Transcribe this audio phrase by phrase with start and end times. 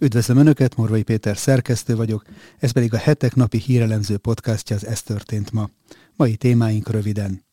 [0.00, 2.24] Üdvözlöm Önöket, Morvai Péter szerkesztő vagyok,
[2.58, 5.70] ez pedig a hetek napi hírelemző podcastja az Ez történt ma.
[6.16, 7.44] Mai témáink röviden.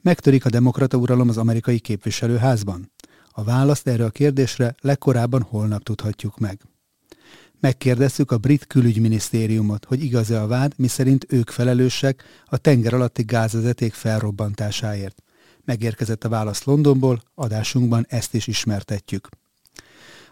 [0.00, 2.92] Megtörik a demokrata uralom az amerikai képviselőházban?
[3.30, 6.60] A választ erre a kérdésre legkorábban holnap tudhatjuk meg.
[7.60, 13.92] Megkérdeztük a brit külügyminisztériumot, hogy igaz-e a vád, miszerint ők felelősek a tenger alatti gázvezeték
[13.92, 15.22] felrobbantásáért.
[15.64, 19.28] Megérkezett a válasz Londonból, adásunkban ezt is ismertetjük.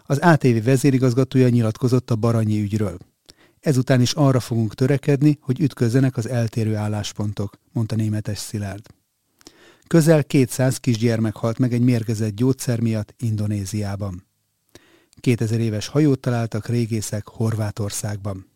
[0.05, 2.97] Az ATV vezérigazgatója nyilatkozott a Baranyi ügyről.
[3.59, 8.85] Ezután is arra fogunk törekedni, hogy ütközzenek az eltérő álláspontok, mondta németes Szilárd.
[9.87, 14.25] Közel 200 kisgyermek halt meg egy mérgezett gyógyszer miatt Indonéziában.
[15.19, 18.52] 2000 éves hajót találtak régészek Horvátországban.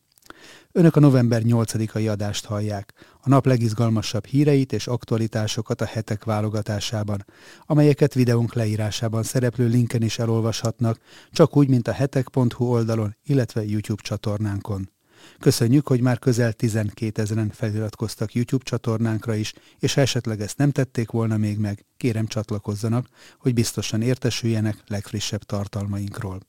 [0.77, 7.26] Önök a november 8-ai adást hallják, a nap legizgalmasabb híreit és aktualitásokat a hetek válogatásában,
[7.66, 11.00] amelyeket videónk leírásában szereplő linken is elolvashatnak,
[11.31, 14.91] csak úgy, mint a hetek.hu oldalon, illetve YouTube csatornánkon.
[15.40, 20.72] Köszönjük, hogy már közel 12 ezeren feliratkoztak YouTube csatornánkra is, és ha esetleg ezt nem
[20.72, 23.08] tették volna még meg, kérem csatlakozzanak,
[23.39, 26.39] hogy biztosan értesüljenek legfrissebb tartalmainkról.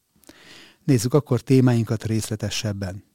[0.85, 3.08] Nézzük akkor témáinkat részletesebben.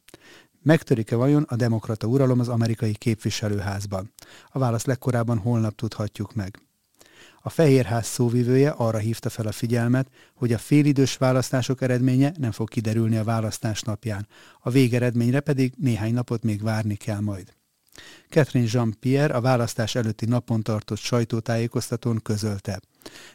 [0.63, 4.13] Megtörik-e vajon a demokrata uralom az amerikai képviselőházban?
[4.47, 6.59] A választ legkorábban holnap tudhatjuk meg.
[7.41, 12.69] A Fehérház szóvivője arra hívta fel a figyelmet, hogy a félidős választások eredménye nem fog
[12.69, 14.27] kiderülni a választás napján,
[14.59, 17.53] a végeredményre pedig néhány napot még várni kell majd.
[18.29, 22.79] Catherine Jean-Pierre a választás előtti napon tartott sajtótájékoztatón közölte.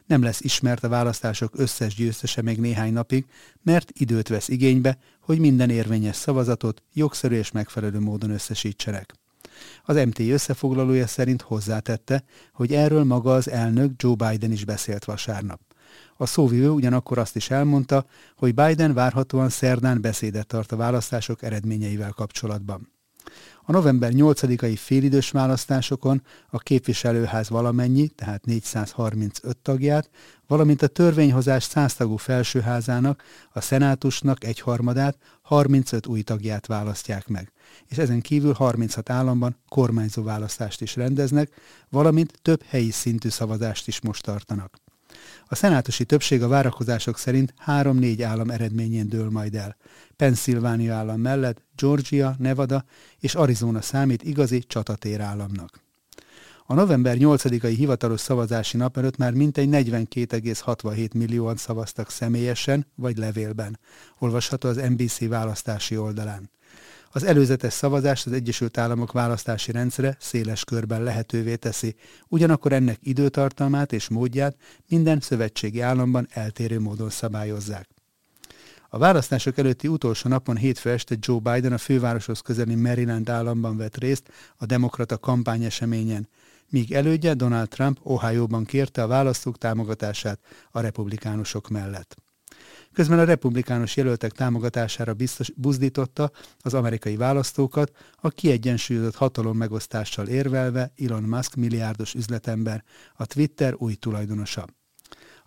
[0.06, 3.26] Nem lesz ismert a választások összes győztese még néhány napig,
[3.62, 9.14] mert időt vesz igénybe, hogy minden érvényes szavazatot jogszerű és megfelelő módon összesítsenek.
[9.84, 15.60] Az MT összefoglalója szerint hozzátette, hogy erről maga az elnök Joe Biden is beszélt vasárnap.
[16.16, 22.12] A szóvivő ugyanakkor azt is elmondta, hogy Biden várhatóan szerdán beszédet tart a választások eredményeivel
[22.12, 22.97] kapcsolatban.
[23.68, 30.10] A november 8-ai félidős választásokon a képviselőház valamennyi, tehát 435 tagját,
[30.46, 37.52] valamint a törvényhozás 100 tagú felsőházának, a szenátusnak egyharmadát, 35 új tagját választják meg.
[37.86, 41.50] És ezen kívül 36 államban kormányzó választást is rendeznek,
[41.88, 44.76] valamint több helyi szintű szavazást is most tartanak.
[45.50, 49.76] A szenátusi többség a várakozások szerint 3-4 állam eredményén dől majd el.
[50.16, 52.84] Pennsylvania állam mellett Georgia, Nevada
[53.18, 55.87] és Arizona számít igazi csatatér államnak.
[56.70, 63.78] A november 8-ai hivatalos szavazási nap előtt már mintegy 42,67 millióan szavaztak személyesen vagy levélben,
[64.18, 66.50] olvasható az NBC választási oldalán.
[67.10, 71.94] Az előzetes szavazást az Egyesült Államok választási rendszere széles körben lehetővé teszi,
[72.28, 74.56] ugyanakkor ennek időtartalmát és módját
[74.88, 77.88] minden szövetségi államban eltérő módon szabályozzák.
[78.88, 83.96] A választások előtti utolsó napon hétfő este Joe Biden a fővároshoz közeli Maryland államban vett
[83.96, 86.28] részt a demokrata kampányeseményen,
[86.70, 90.40] míg elődje Donald Trump Ohio-ban kérte a választók támogatását
[90.70, 92.16] a republikánusok mellett.
[92.92, 100.92] Közben a republikánus jelöltek támogatására biztos, buzdította az amerikai választókat a kiegyensúlyozott hatalom megosztással érvelve
[100.96, 102.84] Elon Musk milliárdos üzletember,
[103.14, 104.66] a Twitter új tulajdonosa.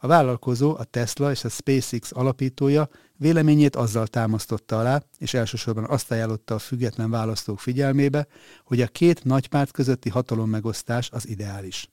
[0.03, 6.11] A vállalkozó, a Tesla és a SpaceX alapítója véleményét azzal támasztotta alá, és elsősorban azt
[6.11, 8.27] ajánlotta a független választók figyelmébe,
[8.63, 11.89] hogy a két nagypárt közötti hatalommegosztás az ideális.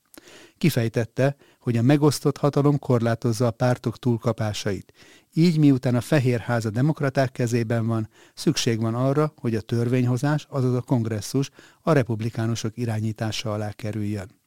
[0.59, 4.93] Kifejtette, hogy a megosztott hatalom korlátozza a pártok túlkapásait.
[5.35, 10.75] Így miután a Fehérház a demokraták kezében van, szükség van arra, hogy a törvényhozás, azaz
[10.75, 14.38] a kongresszus a republikánusok irányítása alá kerüljön.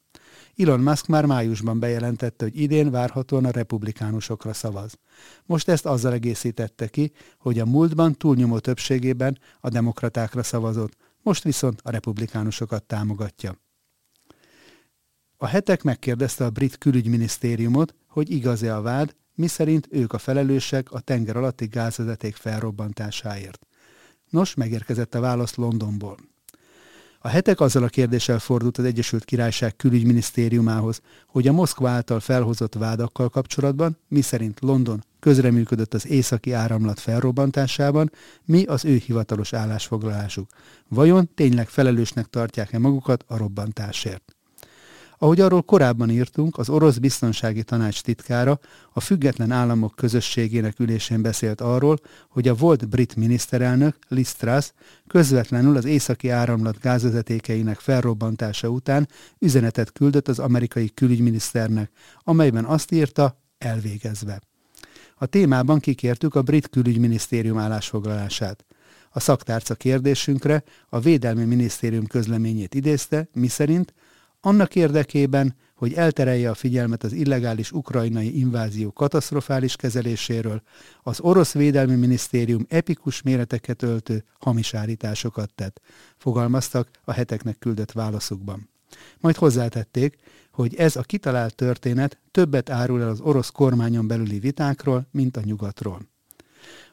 [0.58, 4.98] Elon Musk már májusban bejelentette, hogy idén várhatóan a republikánusokra szavaz.
[5.46, 11.80] Most ezt azzal egészítette ki, hogy a múltban túlnyomó többségében a demokratákra szavazott, most viszont
[11.84, 13.60] a republikánusokat támogatja.
[15.38, 21.00] A hetek megkérdezte a brit külügyminisztériumot, hogy igaz-e a vád, miszerint ők a felelősek a
[21.00, 23.66] tenger alatti gázvezeték felrobbantásáért.
[24.30, 26.18] Nos, megérkezett a válasz Londonból.
[27.24, 32.74] A hetek azzal a kérdéssel fordult az Egyesült Királyság külügyminisztériumához, hogy a Moszkva által felhozott
[32.74, 38.12] vádakkal kapcsolatban, miszerint London közreműködött az északi áramlat felrobbantásában,
[38.46, 40.50] mi az ő hivatalos állásfoglalásuk.
[40.88, 44.36] Vajon tényleg felelősnek tartják-e magukat a robbantásért?
[45.24, 48.60] Ahogy arról korábban írtunk, az orosz biztonsági tanács titkára
[48.94, 51.98] a független államok közösségének ülésén beszélt arról,
[52.30, 54.72] hogy a volt brit miniszterelnök Liz Truss
[55.08, 59.08] közvetlenül az északi áramlat gázvezetékeinek felrobbantása után
[59.40, 64.42] üzenetet küldött az amerikai külügyminiszternek, amelyben azt írta, elvégezve.
[65.16, 68.66] A témában kikértük a brit külügyminisztérium állásfoglalását.
[69.10, 73.94] A szaktárca kérdésünkre a Védelmi Minisztérium közleményét idézte, miszerint
[74.42, 80.62] annak érdekében, hogy elterelje a figyelmet az illegális ukrajnai invázió katasztrofális kezeléséről,
[81.04, 85.82] az orosz védelmi minisztérium epikus méreteket öltő hamis állításokat tett,
[86.18, 88.70] fogalmaztak a heteknek küldött válaszukban.
[89.20, 90.16] Majd hozzátették,
[90.52, 95.42] hogy ez a kitalált történet többet árul el az orosz kormányon belüli vitákról, mint a
[95.44, 96.11] nyugatról.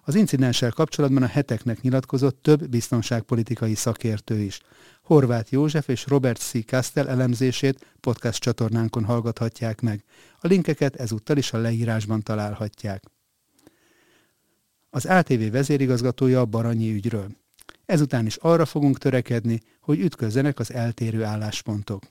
[0.08, 4.60] Az incidenssel kapcsolatban a heteknek nyilatkozott több biztonságpolitikai szakértő is.
[5.02, 6.66] Horváth József és Robert C.
[6.66, 10.04] Kastel elemzését podcast csatornánkon hallgathatják meg.
[10.40, 13.02] A linkeket ezúttal is a leírásban találhatják.
[14.90, 17.28] Az ATV vezérigazgatója a Baranyi ügyről.
[17.86, 22.02] Ezután is arra fogunk törekedni, hogy ütközzenek az eltérő álláspontok.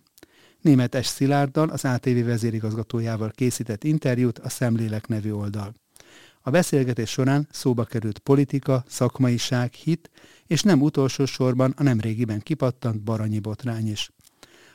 [0.62, 5.74] Németes Szilárddal, az ATV vezérigazgatójával készített interjút a Szemlélek nevű oldal.
[6.48, 10.10] A beszélgetés során szóba került politika, szakmaiság, hit,
[10.46, 14.12] és nem utolsó sorban a nemrégiben kipattant baranyi botrány is.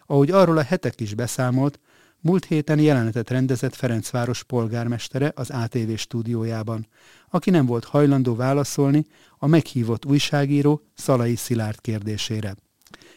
[0.06, 1.80] Ahogy arról a hetek is beszámolt,
[2.20, 6.86] múlt héten jelenetet rendezett Ferencváros polgármestere az ATV stúdiójában,
[7.30, 9.06] aki nem volt hajlandó válaszolni
[9.38, 12.54] a meghívott újságíró Szalai Szilárd kérdésére.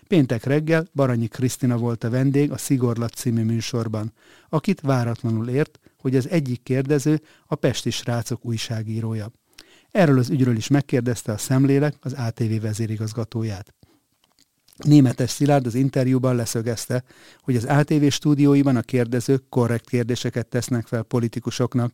[0.08, 4.14] Péntek reggel Baranyi Krisztina volt a vendég a Szigorlat című műsorban,
[4.50, 9.32] akit váratlanul ért, hogy az egyik kérdező a Pesti srácok újságírója.
[9.92, 13.74] Erről az ügyről is megkérdezte a szemlélek az ATV vezérigazgatóját.
[14.78, 17.04] Németes Szilárd az interjúban leszögezte,
[17.40, 21.94] hogy az ATV stúdióiban a kérdezők korrekt kérdéseket tesznek fel politikusoknak,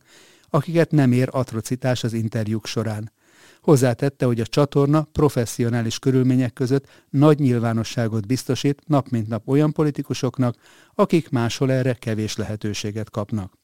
[0.50, 3.12] akiket nem ér atrocitás az interjúk során.
[3.60, 10.56] Hozzátette, hogy a csatorna professzionális körülmények között nagy nyilvánosságot biztosít nap mint nap olyan politikusoknak,
[10.94, 13.60] akik máshol erre kevés lehetőséget kapnak.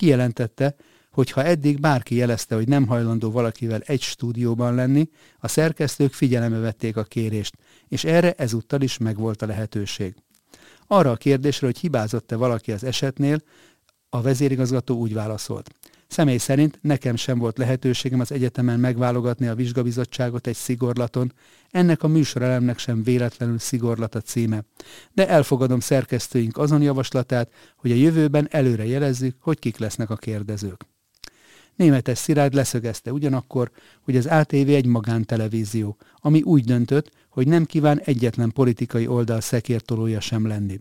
[0.00, 0.74] Kijelentette,
[1.10, 5.08] hogy ha eddig bárki jelezte, hogy nem hajlandó valakivel egy stúdióban lenni,
[5.38, 7.54] a szerkesztők figyelembe vették a kérést,
[7.88, 10.14] és erre ezúttal is megvolt a lehetőség.
[10.86, 13.42] Arra a kérdésre, hogy hibázott-e valaki az esetnél,
[14.08, 15.70] a vezérigazgató úgy válaszolt.
[16.10, 21.32] Személy szerint nekem sem volt lehetőségem az egyetemen megválogatni a vizsgabizottságot egy szigorlaton,
[21.70, 24.62] ennek a műsorelemnek sem véletlenül szigorlat a címe.
[25.12, 30.86] De elfogadom szerkesztőink azon javaslatát, hogy a jövőben előre jelezzük, hogy kik lesznek a kérdezők.
[31.76, 33.70] Németes Szilárd leszögezte ugyanakkor,
[34.00, 40.20] hogy az ATV egy magántelevízió, ami úgy döntött, hogy nem kíván egyetlen politikai oldal szekértolója
[40.20, 40.80] sem lenni.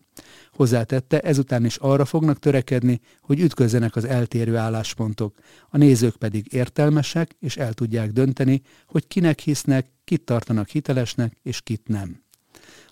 [0.51, 5.37] Hozzátette, ezután is arra fognak törekedni, hogy ütközzenek az eltérő álláspontok,
[5.69, 11.61] a nézők pedig értelmesek, és el tudják dönteni, hogy kinek hisznek, kit tartanak hitelesnek, és
[11.61, 12.21] kit nem.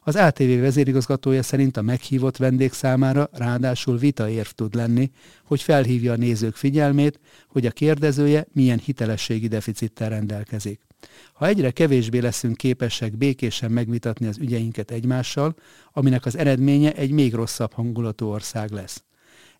[0.07, 5.11] Az ATV vezérigazgatója szerint a meghívott vendég számára ráadásul vita érv tud lenni,
[5.43, 10.86] hogy felhívja a nézők figyelmét, hogy a kérdezője milyen hitelességi deficittel rendelkezik.
[11.33, 15.55] Ha egyre kevésbé leszünk képesek békésen megvitatni az ügyeinket egymással,
[15.91, 19.03] aminek az eredménye egy még rosszabb hangulatú ország lesz.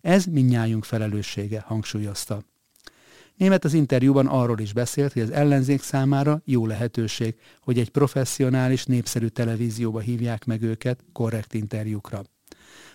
[0.00, 2.42] Ez minnyájunk felelőssége, hangsúlyozta.
[3.36, 8.84] Német az interjúban arról is beszélt, hogy az ellenzék számára jó lehetőség, hogy egy professzionális,
[8.84, 12.22] népszerű televízióba hívják meg őket korrekt interjúkra.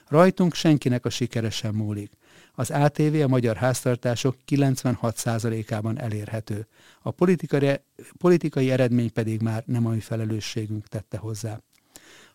[0.08, 2.12] Rajtunk senkinek a sikere sem múlik.
[2.56, 6.68] Az ATV a magyar háztartások 96%-ában elérhető.
[7.02, 7.80] A politikai,
[8.18, 11.60] politikai eredmény pedig már nem a mi felelősségünk tette hozzá.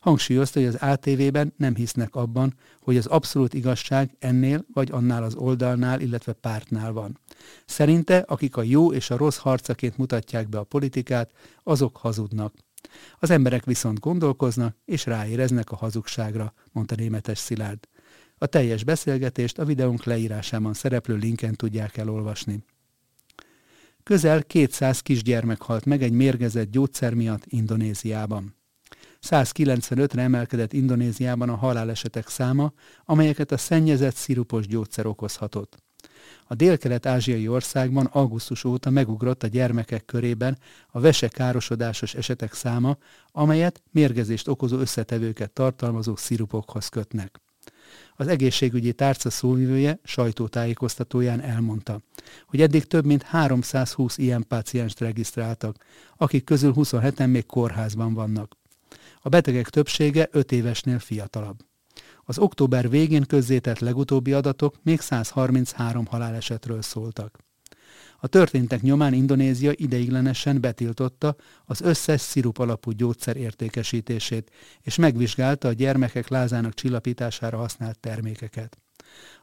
[0.00, 5.34] Hangsúlyozta, hogy az ATV-ben nem hisznek abban, hogy az abszolút igazság ennél vagy annál az
[5.34, 7.18] oldalnál, illetve pártnál van.
[7.66, 11.30] Szerinte, akik a jó és a rossz harcaként mutatják be a politikát,
[11.62, 12.54] azok hazudnak.
[13.18, 17.88] Az emberek viszont gondolkoznak és ráéreznek a hazugságra, mondta németes Szilárd.
[18.38, 22.64] A teljes beszélgetést a videónk leírásában szereplő linken tudják elolvasni.
[24.02, 28.56] Közel 200 kisgyermek halt meg egy mérgezett gyógyszer miatt Indonéziában.
[29.28, 32.72] 195-re emelkedett Indonéziában a halálesetek száma,
[33.04, 35.82] amelyeket a szennyezett szirupos gyógyszer okozhatott.
[36.44, 40.58] A dél-kelet-ázsiai országban augusztus óta megugrott a gyermekek körében
[40.90, 42.96] a vesekárosodásos esetek száma,
[43.30, 47.40] amelyet mérgezést okozó összetevőket tartalmazó szirupokhoz kötnek.
[48.20, 52.00] Az egészségügyi tárca szóvivője sajtótájékoztatóján elmondta,
[52.46, 55.84] hogy eddig több mint 320 ilyen pácienst regisztráltak,
[56.16, 58.56] akik közül 27-en még kórházban vannak.
[59.20, 61.58] A betegek többsége 5 évesnél fiatalabb.
[62.24, 67.38] Az október végén közzétett legutóbbi adatok még 133 halálesetről szóltak.
[68.20, 74.50] A történtek nyomán Indonézia ideiglenesen betiltotta az összes szirup alapú gyógyszer értékesítését,
[74.82, 78.78] és megvizsgálta a gyermekek lázának csillapítására használt termékeket.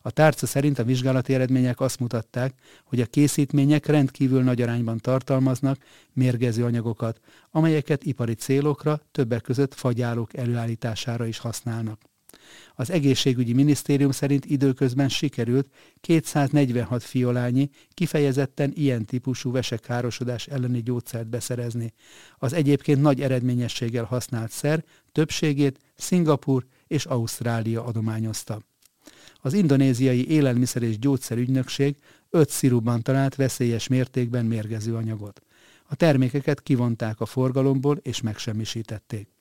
[0.01, 2.53] A tárca szerint a vizsgálati eredmények azt mutatták,
[2.83, 5.77] hogy a készítmények rendkívül nagy arányban tartalmaznak
[6.13, 7.19] mérgező anyagokat,
[7.51, 12.01] amelyeket ipari célokra, többek között fagyálók előállítására is használnak.
[12.75, 15.67] Az egészségügyi minisztérium szerint időközben sikerült
[16.01, 21.93] 246 fiolányi, kifejezetten ilyen típusú vesekárosodás elleni gyógyszert beszerezni.
[22.37, 28.61] Az egyébként nagy eredményességgel használt szer többségét Szingapur és Ausztrália adományozta.
[29.41, 31.97] Az indonéziai élelmiszer és gyógyszerügynökség
[32.29, 35.41] öt szirupban talált veszélyes mértékben mérgező anyagot.
[35.87, 39.34] A termékeket kivonták a forgalomból és megsemmisítették.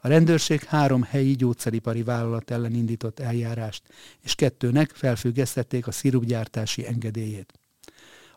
[0.00, 3.82] A rendőrség három helyi gyógyszeripari vállalat ellen indított eljárást,
[4.20, 7.58] és kettőnek felfüggesztették a szirupgyártási engedélyét.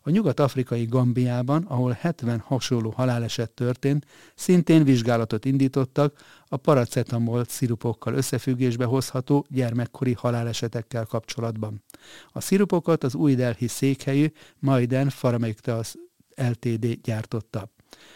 [0.03, 8.86] A nyugat-afrikai Gambiában, ahol 70 hasonló haláleset történt, szintén vizsgálatot indítottak a paracetamol szirupokkal összefüggésbe
[8.86, 11.84] hozható gyermekkori halálesetekkel kapcsolatban.
[12.32, 15.96] A szirupokat az új Delhi székhelyű Maiden Pharmaceuticals
[16.36, 17.72] LTD gyártotta.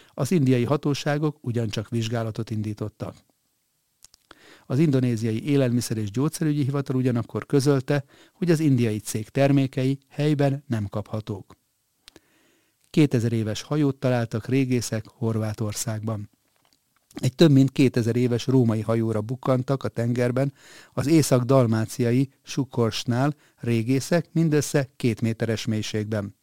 [0.08, 3.25] Az indiai hatóságok ugyancsak vizsgálatot indítottak.
[4.66, 10.86] Az indonéziai élelmiszer és gyógyszerügyi hivatal ugyanakkor közölte, hogy az indiai cég termékei helyben nem
[10.86, 11.56] kaphatók.
[12.90, 16.30] 2000 éves hajót találtak régészek Horvátországban.
[17.14, 20.52] Egy több mint 2000 éves római hajóra bukkantak a tengerben
[20.92, 26.36] az észak-dalmáciai Sukorsnál régészek mindössze két méteres mélységben.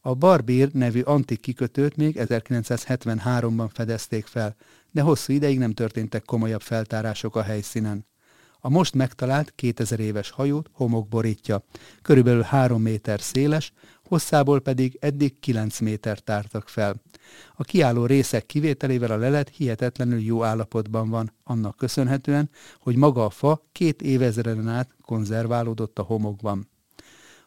[0.00, 4.56] A Barbír nevű antik kikötőt még 1973-ban fedezték fel,
[4.92, 8.06] de hosszú ideig nem történtek komolyabb feltárások a helyszínen.
[8.64, 11.64] A most megtalált 2000 éves hajót homok borítja,
[12.02, 13.72] körülbelül 3 méter széles,
[14.04, 17.02] hosszából pedig eddig 9 méter tártak fel.
[17.54, 23.30] A kiálló részek kivételével a lelet hihetetlenül jó állapotban van, annak köszönhetően, hogy maga a
[23.30, 26.68] fa két évezreden át konzerválódott a homokban.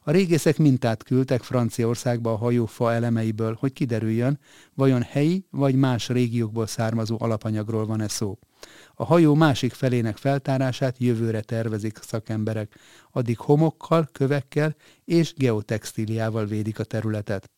[0.08, 4.40] A régészek mintát küldtek Franciaországba a hajó fa elemeiből, hogy kiderüljön,
[4.74, 8.40] vajon helyi vagy más régiókból származó alapanyagról van-e szó.
[8.94, 12.76] A hajó másik felének feltárását jövőre tervezik szakemberek,
[13.12, 17.55] addig homokkal, kövekkel és geotextíliával védik a területet.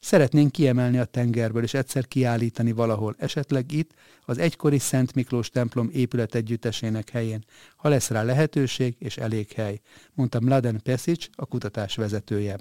[0.00, 3.90] Szeretnénk kiemelni a tengerből, és egyszer kiállítani valahol, esetleg itt,
[4.24, 7.44] az egykori Szent Miklós templom épület együttesének helyén,
[7.76, 9.80] ha lesz rá lehetőség és elég hely,
[10.14, 12.58] mondta Mladen Pesic, a kutatás vezetője.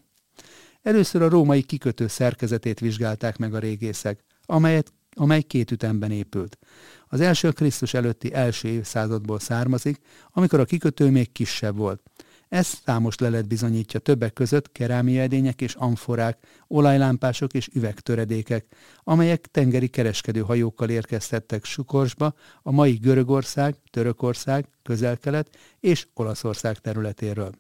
[0.82, 6.58] Először a római kikötő szerkezetét vizsgálták meg a régészek, amelyet, amely két ütemben épült.
[7.08, 10.00] Az első Krisztus előtti első évszázadból származik,
[10.32, 12.02] amikor a kikötő még kisebb volt.
[12.50, 16.38] Ez számos lelet bizonyítja többek között kerámiaedények és amforák,
[16.68, 18.66] olajlámpások és üvegtöredékek,
[19.04, 27.52] amelyek tengeri kereskedő hajókkal érkeztettek Sukorsba a mai Görögország, Törökország, Közelkelet és Olaszország területéről.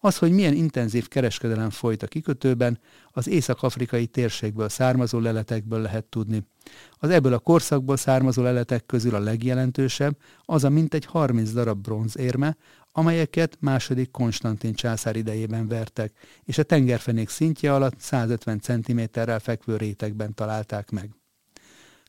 [0.00, 2.78] Az, hogy milyen intenzív kereskedelem folyt a kikötőben,
[3.10, 6.46] az észak-afrikai térségből származó leletekből lehet tudni.
[6.92, 12.56] Az ebből a korszakból származó leletek közül a legjelentősebb az a mintegy 30 darab bronzérme,
[12.98, 16.12] amelyeket második Konstantin császár idejében vertek,
[16.44, 21.10] és a tengerfenék szintje alatt 150 cm-rel fekvő rétegben találták meg.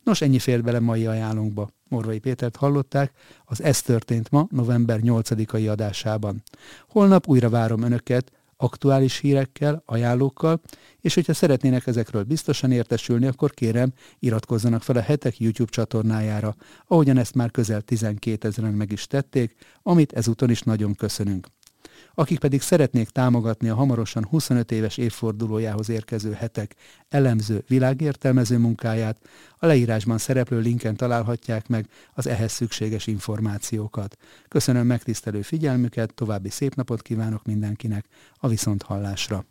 [0.03, 1.69] Nos, ennyi fér bele mai ajánlónkba.
[1.87, 3.11] Morvai Pétert hallották,
[3.45, 6.43] az Ez történt ma, november 8-ai adásában.
[6.87, 8.31] Holnap újra várom Önöket,
[8.61, 10.61] aktuális hírekkel, ajánlókkal,
[11.01, 16.55] és hogyha szeretnének ezekről biztosan értesülni, akkor kérem, iratkozzanak fel a hetek YouTube csatornájára,
[16.87, 21.47] ahogyan ezt már közel 12 ezeren meg is tették, amit ezúton is nagyon köszönünk.
[22.13, 26.75] Akik pedig szeretnék támogatni a hamarosan 25 éves évfordulójához érkező hetek
[27.09, 29.17] elemző, világértelmező munkáját,
[29.57, 34.17] a leírásban szereplő linken találhatják meg az ehhez szükséges információkat.
[34.47, 38.05] Köszönöm megtisztelő figyelmüket, további szép napot kívánok mindenkinek,
[38.35, 39.45] a viszonthallásra!